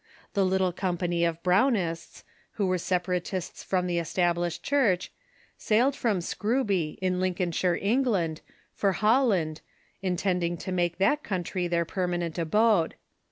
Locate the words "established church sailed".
3.99-5.95